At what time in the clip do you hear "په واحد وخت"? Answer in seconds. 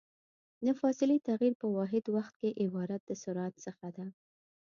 1.61-2.33